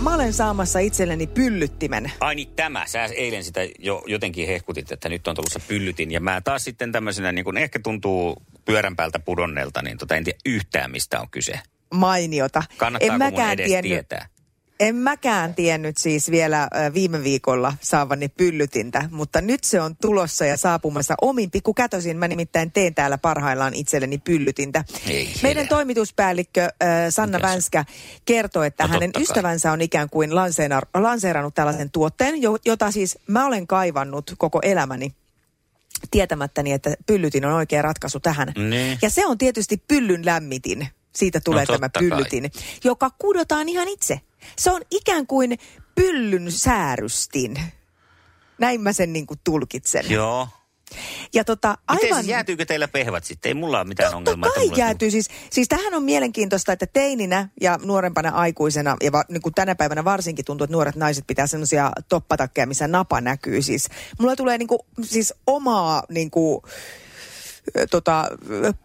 Mä 0.00 0.14
olen 0.14 0.32
saamassa 0.32 0.78
itselleni 0.78 1.26
pyllyttimen. 1.26 2.12
Ai 2.20 2.34
niin 2.34 2.48
tämä, 2.56 2.86
sä 2.86 3.04
eilen 3.04 3.44
sitä 3.44 3.60
jo 3.78 4.02
jotenkin 4.06 4.46
hehkutit, 4.46 4.92
että 4.92 5.08
nyt 5.08 5.28
on 5.28 5.36
tulossa 5.36 5.60
pyllytin. 5.68 6.10
Ja 6.10 6.20
mä 6.20 6.40
taas 6.40 6.64
sitten 6.64 6.92
tämmöisenä, 6.92 7.32
niin 7.32 7.44
kun 7.44 7.58
ehkä 7.58 7.78
tuntuu 7.78 8.36
pyörän 8.64 8.96
päältä 8.96 9.18
pudonneelta, 9.18 9.82
niin 9.82 9.98
tota 9.98 10.16
en 10.16 10.24
tiedä 10.24 10.38
yhtään 10.46 10.90
mistä 10.90 11.20
on 11.20 11.30
kyse. 11.30 11.60
Mainiota. 11.94 12.62
Kannattaako 12.76 13.30
mun 13.30 13.50
edes 13.50 13.66
tiennyt, 13.66 13.90
tietää? 13.92 14.28
En 14.80 14.96
mäkään 14.96 15.54
tiennyt 15.54 15.96
siis 15.96 16.30
vielä 16.30 16.68
viime 16.94 17.24
viikolla 17.24 17.74
saavani 17.80 18.28
pyllytintä, 18.28 19.08
mutta 19.10 19.40
nyt 19.40 19.64
se 19.64 19.80
on 19.80 19.96
tulossa 19.96 20.44
ja 20.44 20.56
saapumassa 20.56 21.14
omin 21.22 21.50
pikku 21.50 21.74
kätösin. 21.74 22.16
Mä 22.16 22.28
nimittäin 22.28 22.72
teen 22.72 22.94
täällä 22.94 23.18
parhaillaan 23.18 23.74
itselleni 23.74 24.18
pyllytintä. 24.18 24.84
Ei 25.06 25.34
Meidän 25.42 25.60
helä. 25.64 25.68
toimituspäällikkö 25.68 26.62
ö, 26.64 26.86
Sanna 27.10 27.38
Mikäs? 27.38 27.50
Vänskä 27.50 27.84
kertoi, 28.24 28.66
että 28.66 28.84
No 28.86 28.90
hänen 28.92 29.10
ystävänsä 29.20 29.72
on 29.72 29.80
ikään 29.80 30.10
kuin 30.10 30.30
lanseera- 30.30 30.88
lanseerannut 31.02 31.54
tällaisen 31.54 31.90
tuotteen, 31.90 32.42
jo- 32.42 32.58
jota 32.64 32.90
siis 32.90 33.18
mä 33.26 33.46
olen 33.46 33.66
kaivannut 33.66 34.34
koko 34.38 34.58
elämäni 34.62 35.12
tietämättäni, 36.10 36.72
että 36.72 36.94
pyllytin 37.06 37.44
on 37.44 37.52
oikea 37.52 37.82
ratkaisu 37.82 38.20
tähän. 38.20 38.52
Niin. 38.70 38.98
Ja 39.02 39.10
se 39.10 39.26
on 39.26 39.38
tietysti 39.38 39.82
pyllyn 39.88 40.24
lämmitin. 40.26 40.88
Siitä 41.16 41.40
tulee 41.44 41.62
No 41.62 41.66
tämä 41.66 41.88
totta 41.88 42.00
kai. 42.00 42.08
pyllytin, 42.08 42.50
joka 42.84 43.10
kudotaan 43.18 43.68
ihan 43.68 43.88
itse. 43.88 44.20
Se 44.58 44.70
on 44.70 44.82
ikään 44.90 45.26
kuin 45.26 45.58
pyllyn 45.94 46.52
säärystin. 46.52 47.60
Näin 48.58 48.80
mä 48.80 48.92
sen 48.92 49.12
niin 49.12 49.26
kuin 49.26 49.40
tulkitsen. 49.44 50.10
Joo. 50.10 50.48
Ja 51.34 51.44
tota, 51.44 51.78
Miten 51.90 52.06
aivan... 52.06 52.22
siis 52.22 52.30
jäätyykö 52.30 52.64
teillä 52.64 52.88
pehvät 52.88 53.24
sitten? 53.24 53.50
Ei 53.50 53.54
mulla 53.54 53.78
ole 53.78 53.88
mitään 53.88 54.06
Totta 54.06 54.16
ongelmaa. 54.16 54.48
että 54.48 54.60
kai 54.60 54.78
jäätyy. 54.78 55.10
Siis, 55.10 55.28
siis 55.50 55.68
tähän 55.68 55.94
on 55.94 56.02
mielenkiintoista, 56.02 56.72
että 56.72 56.86
teininä 56.86 57.48
ja 57.60 57.78
nuorempana 57.82 58.28
aikuisena, 58.28 58.96
ja 59.02 59.12
va, 59.12 59.24
niin 59.28 59.42
kuin 59.42 59.54
tänä 59.54 59.74
päivänä 59.74 60.04
varsinkin 60.04 60.44
tuntuu, 60.44 60.64
että 60.64 60.72
nuoret 60.72 60.96
naiset 60.96 61.26
pitää 61.26 61.46
semmoisia 61.46 61.92
toppatakkeja, 62.08 62.66
missä 62.66 62.88
napa 62.88 63.20
näkyy. 63.20 63.62
Siis, 63.62 63.88
mulla 64.18 64.36
tulee 64.36 64.58
niin 64.58 64.68
kuin, 64.68 64.80
siis 65.02 65.34
omaa 65.46 66.02
niin 66.08 66.30
kuin, 66.30 66.62
tota, 67.90 68.28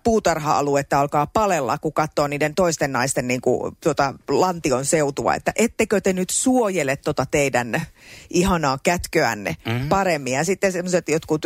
puutarha-aluetta 0.03 0.99
alkaa 0.99 1.27
palella, 1.27 1.77
kun 1.77 1.93
katsoo 1.93 2.27
niiden 2.27 2.55
toisten 2.55 2.91
naisten 2.91 3.27
niin 3.27 3.41
kuin, 3.41 3.77
tota, 3.83 4.13
lantion 4.29 4.85
seutua, 4.85 5.35
että 5.35 5.51
ettekö 5.55 6.01
te 6.01 6.13
nyt 6.13 6.29
suojele 6.29 6.95
tota 6.95 7.25
teidän 7.31 7.81
ihanaa 8.29 8.77
kätköänne 8.83 9.57
mm-hmm. 9.65 9.89
paremmin. 9.89 10.33
Ja 10.33 10.43
sitten 10.43 10.71
semmoiset 10.71 11.09
jotkut 11.09 11.45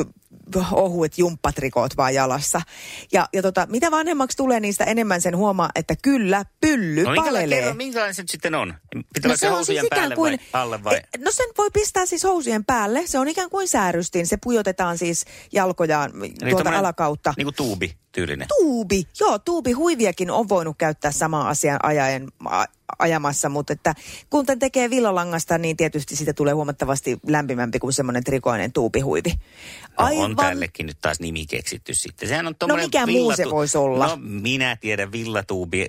ohuet 0.71 1.17
jumppatrikoot 1.17 1.97
vaan 1.97 2.13
jalassa. 2.13 2.61
Ja, 3.13 3.29
ja 3.33 3.41
tota, 3.41 3.67
mitä 3.69 3.91
vanhemmaksi 3.91 4.37
tulee, 4.37 4.59
niistä 4.59 4.83
enemmän 4.83 5.21
sen 5.21 5.37
huomaa, 5.37 5.69
että 5.75 5.93
kyllä, 6.01 6.45
pylly 6.61 7.03
No 7.03 7.15
palelee. 7.15 7.61
kerro, 7.61 7.73
minkälainen 7.73 8.15
se 8.15 8.23
sitten 8.27 8.55
on? 8.55 8.73
Pitää 9.13 9.31
no, 9.31 9.37
se 9.37 9.47
housujen 9.47 9.85
päälle 9.89 10.15
vai 10.15 10.37
alle 10.53 10.83
vai? 10.83 10.95
E, 10.95 11.01
No 11.17 11.31
sen 11.31 11.47
voi 11.57 11.69
pistää 11.73 12.05
siis 12.05 12.23
housujen 12.23 12.65
päälle. 12.65 13.07
Se 13.07 13.19
on 13.19 13.27
ikään 13.27 13.49
kuin 13.49 13.67
säärystin. 13.67 14.27
Se 14.27 14.37
pujotetaan 14.43 14.97
siis 14.97 15.25
jalkojaan 15.51 16.11
tuolta 16.11 16.49
tommonen 16.49 16.79
alakautta. 16.79 17.33
Niin 17.37 17.45
kuin 17.45 17.55
tuubi 17.55 17.97
tyylinen. 18.17 18.47
Tuubi, 18.47 19.03
joo, 19.19 19.39
tuubi 19.39 19.71
huiviakin 19.71 20.31
on 20.31 20.49
voinut 20.49 20.75
käyttää 20.77 21.11
samaa 21.11 21.49
asian 21.49 21.79
ajaen, 21.83 22.27
a, 22.45 22.65
ajamassa, 22.99 23.49
mutta 23.49 23.73
että 23.73 23.95
kun 24.29 24.45
tämän 24.45 24.59
tekee 24.59 24.89
villalangasta, 24.89 25.57
niin 25.57 25.77
tietysti 25.77 26.15
siitä 26.15 26.33
tulee 26.33 26.53
huomattavasti 26.53 27.17
lämpimämpi 27.27 27.79
kuin 27.79 27.93
semmoinen 27.93 28.23
trikoinen 28.23 28.73
tuubihuivi. 28.73 29.33
No, 29.99 30.05
on 30.17 30.35
tällekin 30.35 30.85
nyt 30.85 30.97
taas 31.01 31.19
nimi 31.19 31.45
keksitty 31.45 31.93
sitten. 31.93 32.29
Sehän 32.29 32.47
on 32.47 32.55
tommonen 32.55 32.85
mikä 32.85 33.05
muu 33.07 33.31
se 33.31 33.43
villatu- 33.43 33.55
voisi 33.55 33.77
olla? 33.77 34.07
No 34.07 34.17
minä 34.21 34.75
tiedän 34.75 35.11
villatuubi. 35.11 35.81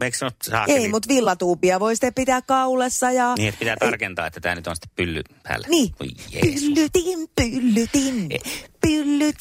Eikö 0.00 0.18
ole 0.22 0.32
saakeli? 0.42 0.78
Ei, 0.78 0.88
mutta 0.88 1.08
villatuubia 1.08 1.80
voi 1.80 1.96
sitten 1.96 2.14
pitää 2.14 2.42
kaulassa 2.42 3.10
ja... 3.10 3.34
Niin, 3.38 3.48
että 3.48 3.58
pitää 3.58 3.76
tarkentaa, 3.80 4.26
että 4.26 4.40
tämä 4.40 4.54
nyt 4.54 4.66
on 4.66 4.76
sitten 4.76 4.90
pylly 4.96 5.22
päällä. 5.42 5.68
Niin. 5.68 5.94
Pyllytin, 5.98 7.28
pyllytin, 7.36 8.28
pyllytin. 8.28 8.28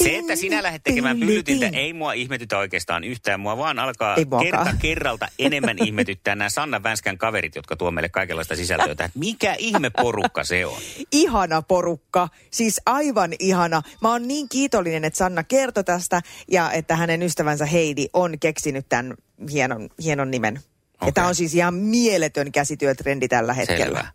Se, 0.03 0.17
että 0.17 0.35
sinä 0.35 0.63
lähdet 0.63 0.83
tekemään 0.83 1.19
pyllytintä, 1.19 1.65
pyllytin. 1.65 1.79
ei 1.79 1.93
mua 1.93 2.13
ihmetytä 2.13 2.57
oikeastaan 2.57 3.03
yhtään. 3.03 3.39
Mua 3.39 3.57
vaan 3.57 3.79
alkaa 3.79 4.15
kerta 4.41 4.73
kerralta 4.81 5.27
enemmän 5.39 5.77
ihmetyttää 5.85 6.35
nämä 6.35 6.49
Sanna 6.49 6.83
Vänskän 6.83 7.17
kaverit, 7.17 7.55
jotka 7.55 7.75
tuo 7.75 7.91
meille 7.91 8.09
kaikenlaista 8.09 8.55
sisältöä. 8.55 8.95
tähän. 8.95 9.11
Mikä 9.15 9.55
ihme 9.57 9.89
porukka 9.89 10.43
se 10.43 10.65
on? 10.65 10.77
ihana 11.11 11.61
porukka, 11.61 12.29
siis 12.51 12.81
aivan 12.85 13.33
ihana. 13.39 13.81
Mä 14.01 14.11
oon 14.11 14.27
niin 14.27 14.49
kiitollinen, 14.49 15.05
että 15.05 15.17
Sanna 15.17 15.43
kertoi 15.43 15.83
tästä 15.83 16.21
ja 16.51 16.71
että 16.71 16.95
hänen 16.95 17.23
ystävänsä 17.23 17.65
Heidi 17.65 18.07
on 18.13 18.39
keksinyt 18.39 18.85
tämän 18.89 19.13
hienon, 19.51 19.89
hienon 20.03 20.31
nimen. 20.31 20.59
Ja 21.05 21.11
tämä 21.11 21.27
on 21.27 21.35
siis 21.35 21.55
ihan 21.55 21.73
mieletön 21.73 22.51
käsityötrendi 22.51 23.27
tällä 23.27 23.53
hetkellä. 23.53 23.85
Selvä. 23.85 24.11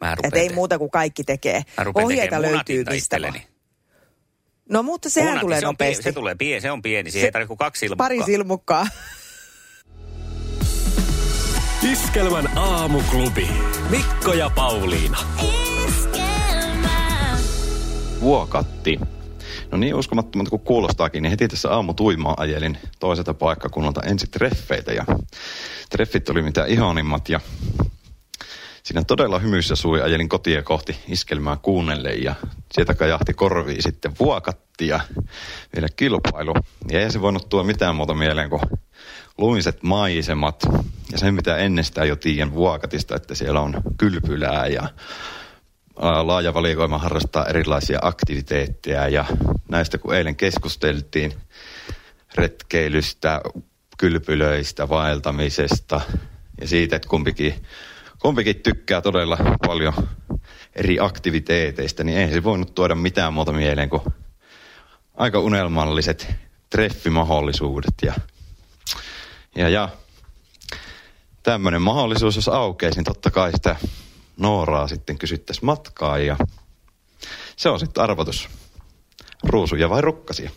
Mä 0.00 0.14
rupean 0.14 0.36
ei 0.36 0.48
muuta 0.54 0.78
kuin 0.78 0.90
kaikki 0.90 1.24
tekee. 1.24 1.62
Ohjeita 1.94 2.42
löytyy 2.42 2.84
mistä 2.90 3.20
vaan. 3.22 3.40
No 4.70 4.82
mutta 4.82 5.10
sehän 5.10 5.28
Munati, 5.28 5.40
tulee 5.44 5.60
se 5.60 5.66
on 5.66 5.76
pieni, 5.76 5.90
nopeasti. 5.90 6.02
se 6.02 6.12
tulee 6.12 6.34
pieni, 6.34 6.60
se 6.60 6.70
on 6.70 6.82
pieni. 6.82 7.10
Siihen 7.10 7.22
Se- 7.22 7.26
ei 7.28 7.32
tarvitse 7.32 7.48
kuin 7.48 7.58
kaksi 7.58 7.86
ilmukkaa. 7.86 8.04
Pari 8.04 8.22
silmukkaa. 8.22 8.86
Iskelmän 11.92 12.58
aamuklubi. 12.58 13.48
Mikko 13.90 14.32
ja 14.32 14.50
Pauliina. 14.50 15.18
Vuokatti. 18.20 19.00
No 19.70 19.78
niin 19.78 19.94
uskomattomalta 19.94 20.50
kuin 20.50 20.62
kuulostaakin, 20.62 21.22
niin 21.22 21.30
heti 21.30 21.48
tässä 21.48 21.70
aamu 21.70 21.94
tuimaa 21.94 22.34
ajelin 22.36 22.78
toiselta 23.00 23.34
paikkakunnalta 23.34 24.02
ensi 24.02 24.26
treffeitä 24.26 24.92
ja 24.92 25.04
treffit 25.90 26.28
oli 26.28 26.42
mitä 26.42 26.64
ihanimmat 26.66 27.28
ja 27.28 27.40
siinä 28.90 29.04
todella 29.04 29.38
hymyssä 29.38 29.76
sui 29.76 30.02
ajelin 30.02 30.28
kotia 30.28 30.62
kohti 30.62 30.96
iskelmää 31.08 31.56
kuunnelle 31.62 32.10
ja 32.10 32.34
sieltä 32.72 32.94
kajahti 32.94 33.34
korviin 33.34 33.82
sitten 33.82 34.12
vuokatti 34.18 34.86
ja 34.86 35.00
vielä 35.74 35.88
kilpailu. 35.96 36.54
Ja 36.90 37.00
ei 37.00 37.10
se 37.10 37.20
voinut 37.20 37.48
tuoda 37.48 37.66
mitään 37.66 37.96
muuta 37.96 38.14
mieleen 38.14 38.50
kuin 38.50 38.62
luiset 39.38 39.82
maisemat 39.82 40.62
ja 41.12 41.18
sen 41.18 41.34
mitä 41.34 41.56
ennestään 41.56 42.08
jo 42.08 42.16
tiedän 42.16 42.54
vuokatista, 42.54 43.16
että 43.16 43.34
siellä 43.34 43.60
on 43.60 43.74
kylpylää 43.98 44.66
ja 44.66 44.88
laaja 46.22 46.54
valikoima 46.54 46.98
harrastaa 46.98 47.46
erilaisia 47.46 47.98
aktiviteetteja 48.02 49.08
ja 49.08 49.24
näistä 49.68 49.98
kun 49.98 50.14
eilen 50.14 50.36
keskusteltiin 50.36 51.32
retkeilystä, 52.34 53.40
kylpylöistä, 53.98 54.88
vaeltamisesta 54.88 56.00
ja 56.60 56.68
siitä, 56.68 56.96
että 56.96 57.08
kumpikin, 57.08 57.54
kumpikin 58.20 58.62
tykkää 58.62 59.00
todella 59.00 59.38
paljon 59.66 59.92
eri 60.76 61.00
aktiviteeteista, 61.00 62.04
niin 62.04 62.18
ei 62.18 62.30
se 62.30 62.42
voinut 62.42 62.74
tuoda 62.74 62.94
mitään 62.94 63.32
muuta 63.32 63.52
mieleen 63.52 63.90
kuin 63.90 64.02
aika 65.14 65.38
unelmalliset 65.38 66.28
treffimahdollisuudet 66.70 67.94
ja, 68.02 68.14
ja, 69.56 69.68
ja 69.68 69.88
tämmöinen 71.42 71.82
mahdollisuus, 71.82 72.36
jos 72.36 72.48
aukeisi, 72.48 72.98
niin 72.98 73.04
totta 73.04 73.30
kai 73.30 73.52
sitä 73.52 73.76
Nooraa 74.36 74.88
sitten 74.88 75.18
kysyttäisiin 75.18 75.66
matkaa 75.66 76.18
ja 76.18 76.36
se 77.56 77.68
on 77.68 77.80
sitten 77.80 78.04
arvotus. 78.04 78.48
Ruusuja 79.42 79.90
vai 79.90 80.00
rukkasia? 80.00 80.50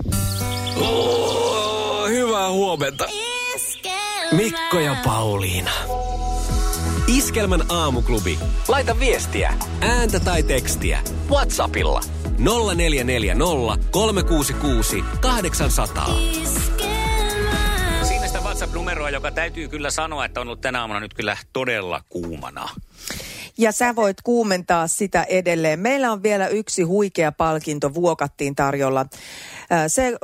Oh, 0.75 2.09
hyvää 2.09 2.49
huomenta. 2.49 3.07
Mikko 4.31 4.79
ja 4.79 4.95
Pauliina. 5.05 5.71
Iskelmän 7.07 7.61
aamuklubi. 7.69 8.39
Laita 8.67 8.99
viestiä, 8.99 9.53
ääntä 9.81 10.19
tai 10.19 10.43
tekstiä. 10.43 10.99
Whatsappilla 11.29 12.01
0440 12.37 13.89
366 13.91 15.03
800. 15.21 16.07
Siinä 18.03 18.27
sitä 18.27 18.39
WhatsApp-numeroa, 18.39 19.09
joka 19.09 19.31
täytyy 19.31 19.67
kyllä 19.67 19.91
sanoa, 19.91 20.25
että 20.25 20.41
on 20.41 20.47
ollut 20.47 20.61
tänä 20.61 20.81
aamuna 20.81 20.99
nyt 20.99 21.13
kyllä 21.13 21.37
todella 21.53 22.01
kuumana. 22.09 22.69
Ja 23.57 23.71
sä 23.71 23.95
voit 23.95 24.17
kuumentaa 24.21 24.87
sitä 24.87 25.23
edelleen. 25.23 25.79
Meillä 25.79 26.11
on 26.11 26.23
vielä 26.23 26.47
yksi 26.47 26.83
huikea 26.83 27.31
palkinto 27.31 27.93
vuokattiin 27.93 28.55
tarjolla. 28.55 29.05
Se 29.87 30.17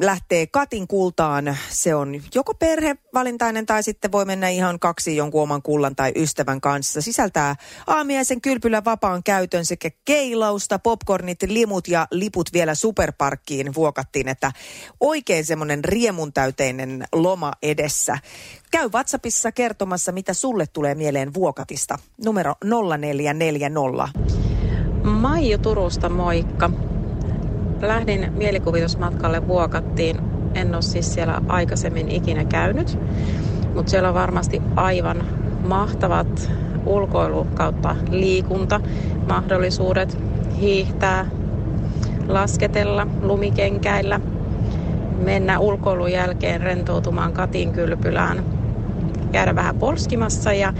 lähtee 0.00 0.46
Katin 0.46 0.88
kultaan. 0.88 1.56
Se 1.68 1.94
on 1.94 2.20
joko 2.34 2.54
perhevalintainen 2.54 3.66
tai 3.66 3.82
sitten 3.82 4.12
voi 4.12 4.24
mennä 4.24 4.48
ihan 4.48 4.78
kaksi 4.78 5.16
jonkun 5.16 5.42
oman 5.42 5.62
kullan 5.62 5.96
tai 5.96 6.12
ystävän 6.16 6.60
kanssa. 6.60 7.00
Sisältää 7.00 7.56
aamiaisen 7.86 8.40
kylpylän 8.40 8.84
vapaan 8.84 9.22
käytön 9.22 9.66
sekä 9.66 9.90
keilausta, 10.04 10.78
popcornit, 10.78 11.42
limut 11.42 11.88
ja 11.88 12.06
liput 12.10 12.52
vielä 12.52 12.74
superparkkiin 12.74 13.74
vuokattiin. 13.74 14.28
Että 14.28 14.52
oikein 15.00 15.44
semmoinen 15.44 15.84
riemuntäyteinen 15.84 17.04
loma 17.12 17.52
edessä. 17.62 18.18
Käy 18.70 18.88
WhatsAppissa 18.88 19.52
kertomassa, 19.52 20.12
mitä 20.12 20.34
sulle 20.34 20.66
tulee 20.66 20.94
mieleen 20.94 21.34
vuokatista. 21.34 21.98
Numero 22.24 22.54
0440. 22.64 24.08
Maiju 25.02 25.58
Turusta, 25.58 26.08
moikka. 26.08 26.95
Lähdin 27.82 28.32
mielikuvitusmatkalle 28.36 29.46
Vuokattiin. 29.46 30.16
En 30.54 30.74
ole 30.74 30.82
siis 30.82 31.14
siellä 31.14 31.42
aikaisemmin 31.48 32.08
ikinä 32.08 32.44
käynyt, 32.44 32.98
mutta 33.74 33.90
siellä 33.90 34.08
on 34.08 34.14
varmasti 34.14 34.62
aivan 34.76 35.24
mahtavat 35.64 36.50
ulkoilu 36.86 37.46
kautta 37.54 37.96
liikunta, 38.10 38.80
mahdollisuudet 39.28 40.18
hiihtää, 40.60 41.26
lasketella, 42.28 43.06
lumikenkäillä, 43.20 44.20
mennä 45.24 45.58
ulkoilun 45.58 46.12
jälkeen 46.12 46.60
rentoutumaan 46.60 47.32
Katin 47.32 47.72
kylpylään, 47.72 48.44
käydä 49.32 49.54
vähän 49.54 49.76
polskimassa 49.76 50.52
ja 50.52 50.72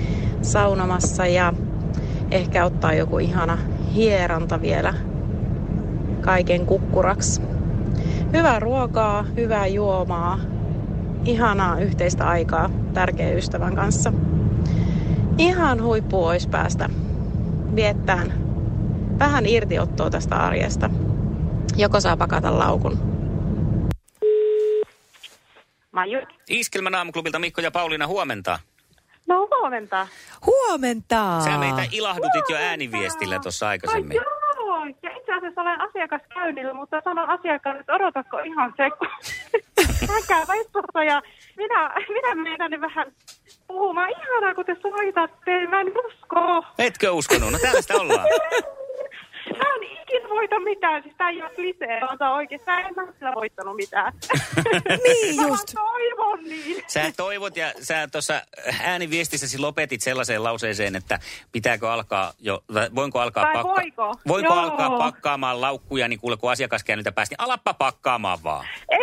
saunomassa 0.42 1.26
ja 1.26 1.52
ehkä 2.30 2.64
ottaa 2.64 2.94
joku 2.94 3.18
ihana 3.18 3.58
hieranta 3.94 4.60
vielä 4.60 4.94
kaiken 6.26 6.66
kukkuraksi. 6.66 7.42
Hyvää 8.32 8.60
ruokaa, 8.60 9.22
hyvää 9.22 9.66
juomaa, 9.66 10.38
ihanaa 11.24 11.78
yhteistä 11.80 12.28
aikaa 12.28 12.70
tärkeän 12.94 13.36
ystävän 13.36 13.76
kanssa. 13.76 14.12
Ihan 15.38 15.82
huippu 15.82 16.24
olisi 16.24 16.48
päästä 16.48 16.88
viettään 17.76 18.32
vähän 19.18 19.46
irtiottoa 19.46 20.10
tästä 20.10 20.36
arjesta. 20.36 20.90
Joko 21.76 22.00
saa 22.00 22.16
pakata 22.16 22.58
laukun. 22.58 22.98
Maiju. 25.92 26.20
Iskelmän 26.48 26.94
aamuklubilta 26.94 27.38
Mikko 27.38 27.60
ja 27.60 27.70
Pauliina 27.70 28.06
huomenta. 28.06 28.58
No 29.26 29.48
huomenta. 29.50 30.08
Huomenta! 30.46 31.40
Sä 31.44 31.58
meitä 31.58 31.82
ilahdutit 31.92 32.48
jo 32.48 32.56
ääniviestillä 32.56 33.38
tuossa 33.38 33.68
aikaisemmin. 33.68 34.16
Itse 34.16 34.35
asiassa 35.36 35.62
olen 35.62 35.80
asiakaskäynnillä, 35.80 36.74
mutta 36.74 37.00
sanon 37.04 37.28
asiakkaalle, 37.28 37.80
että 37.80 37.94
odotatko 37.94 38.38
ihan 38.38 38.74
se, 38.76 38.90
kun 38.90 39.08
hän 40.10 40.22
käy 40.28 40.44
vaistossa 40.48 41.04
ja 41.04 41.22
minä, 41.56 41.90
minä 42.08 42.34
menen 42.34 42.58
tänne 42.58 42.80
vähän 42.80 43.12
puhumaan. 43.66 44.10
Ihanaa, 44.10 44.54
kun 44.54 44.64
te 44.64 44.76
soitatte, 44.82 45.66
mä 45.66 45.80
en 45.80 45.92
usko. 46.06 46.64
Etkö 46.78 47.12
uskonut? 47.12 47.52
No 47.52 47.58
täällä 47.58 47.82
sitä 47.82 47.94
ollaan. 47.94 48.26
Mä 49.50 49.64
en 49.76 49.82
ikinä 50.02 50.28
voita 50.30 50.60
mitään, 50.60 51.02
siis 51.02 51.14
tää 51.18 51.28
ei 51.30 51.42
ole 51.42 51.50
klisee, 51.54 52.00
vaan 52.00 52.32
oikeastaan 52.32 52.80
en 52.86 52.94
mä 52.96 53.06
sillä 53.18 53.34
voittanut 53.34 53.76
mitään. 53.76 54.12
Niin 55.04 55.36
Mä 55.36 55.42
just. 55.48 55.74
vaan 55.74 55.86
toivon 55.86 56.44
niin. 56.44 56.84
Sä 56.86 57.12
toivot 57.16 57.56
ja 57.56 57.72
sä 57.82 58.08
tuossa 58.12 58.42
ääniviestissäsi 58.82 59.58
lopetit 59.58 60.00
sellaiseen 60.00 60.42
lauseeseen, 60.44 60.96
että 60.96 61.18
pitääkö 61.52 61.92
alkaa 61.92 62.32
jo, 62.38 62.64
voinko 62.94 63.20
alkaa 63.20 63.44
Tai 63.52 63.62
voiko? 63.64 64.14
voinko 64.28 64.54
Joo. 64.54 64.62
alkaa 64.62 64.98
pakkaamaan 64.98 65.60
laukkuja, 65.60 66.08
niin 66.08 66.20
kuule 66.20 66.36
kun 66.36 66.50
asiakaskäynniltä 66.50 67.12
päästi, 67.12 67.32
niin 67.32 67.40
alappa 67.44 67.74
pakkaamaan 67.74 68.38
vaan. 68.42 68.66
Ei! 68.90 68.98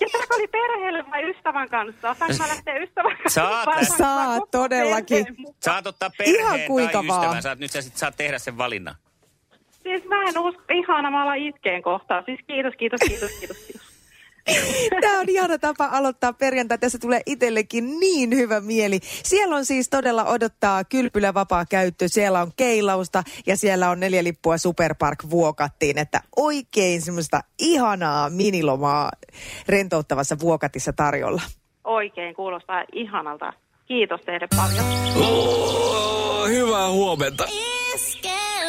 Ja 0.00 0.06
tämä 0.12 0.24
oli 0.34 0.46
perheelle 0.46 1.04
vai 1.10 1.30
ystävän 1.30 1.68
kanssa? 1.68 2.14
Saanko 2.14 2.36
mä 2.38 2.48
lähteä 2.48 2.76
ystävän 2.78 3.16
kanssa? 3.16 3.40
Saat 3.40 3.66
mä 3.66 3.84
Saat, 3.84 4.50
todellakin. 4.50 5.16
perheen 5.24 5.34
mukaan? 5.40 5.54
Saat 5.62 5.86
ottaa 5.86 6.10
Ihan 6.24 6.46
perheen 6.46 6.66
kuinka 6.66 6.92
tai 6.92 7.02
ystävän, 7.04 7.28
vaan. 7.30 7.42
saat, 7.42 7.58
nyt 7.58 7.70
sä 7.70 7.82
sit 7.82 7.96
saat 7.96 8.16
tehdä 8.16 8.38
sen 8.38 8.58
valinnan. 8.58 8.94
Siis 9.82 10.04
mä 10.04 10.22
en 10.22 10.38
usko, 10.38 10.62
ihana, 10.74 11.10
mä 11.10 11.22
alan 11.22 11.38
itkeen 11.38 11.82
kohtaa. 11.82 12.22
Siis 12.26 12.40
kiitos, 12.46 12.74
kiitos, 12.78 13.00
kiitos, 13.08 13.30
kiitos, 13.38 13.56
kiitos. 13.56 13.90
Tämä 15.00 15.20
on 15.20 15.28
ihana 15.28 15.58
tapa 15.58 15.88
aloittaa 15.92 16.32
perjantai. 16.32 16.78
Tässä 16.78 16.98
tulee 16.98 17.20
itsellekin 17.26 18.00
niin 18.00 18.36
hyvä 18.36 18.60
mieli. 18.60 18.98
Siellä 19.02 19.56
on 19.56 19.64
siis 19.64 19.88
todella 19.88 20.24
odottaa 20.24 20.84
kylpylä 20.84 21.34
vapaa 21.34 21.64
käyttö. 21.70 22.08
Siellä 22.08 22.40
on 22.40 22.50
keilausta 22.56 23.22
ja 23.46 23.56
siellä 23.56 23.90
on 23.90 24.00
neljä 24.00 24.24
lippua 24.24 24.58
Superpark 24.58 25.18
vuokattiin. 25.30 25.98
Että 25.98 26.20
oikein 26.36 27.02
semmoista 27.02 27.40
ihanaa 27.58 28.30
minilomaa 28.30 29.10
rentouttavassa 29.68 30.36
vuokatissa 30.40 30.92
tarjolla. 30.92 31.42
Oikein 31.84 32.34
kuulostaa 32.34 32.84
ihanalta. 32.92 33.52
Kiitos 33.86 34.20
teille 34.20 34.48
paljon. 34.56 34.84
Oh, 35.16 36.48
hyvää 36.48 36.90
huomenta. 36.90 37.44